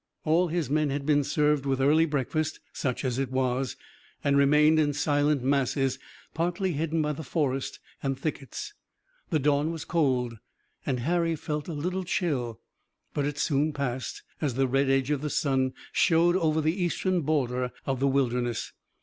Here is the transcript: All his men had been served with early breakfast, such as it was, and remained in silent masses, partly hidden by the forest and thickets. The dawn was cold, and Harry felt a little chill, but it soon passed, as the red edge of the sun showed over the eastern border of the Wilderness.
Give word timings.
All 0.25 0.47
his 0.47 0.67
men 0.67 0.89
had 0.89 1.05
been 1.05 1.23
served 1.23 1.63
with 1.67 1.79
early 1.79 2.07
breakfast, 2.07 2.59
such 2.73 3.05
as 3.05 3.19
it 3.19 3.29
was, 3.29 3.75
and 4.23 4.35
remained 4.35 4.79
in 4.79 4.93
silent 4.93 5.43
masses, 5.43 5.99
partly 6.33 6.71
hidden 6.71 7.03
by 7.03 7.11
the 7.11 7.21
forest 7.21 7.77
and 8.01 8.17
thickets. 8.17 8.73
The 9.29 9.37
dawn 9.37 9.69
was 9.69 9.85
cold, 9.85 10.39
and 10.87 11.01
Harry 11.01 11.35
felt 11.35 11.67
a 11.67 11.73
little 11.73 12.03
chill, 12.03 12.59
but 13.13 13.27
it 13.27 13.37
soon 13.37 13.73
passed, 13.73 14.23
as 14.41 14.55
the 14.55 14.67
red 14.67 14.89
edge 14.89 15.11
of 15.11 15.21
the 15.21 15.29
sun 15.29 15.75
showed 15.91 16.35
over 16.35 16.61
the 16.61 16.81
eastern 16.81 17.21
border 17.21 17.71
of 17.85 17.99
the 17.99 18.07
Wilderness. 18.07 18.73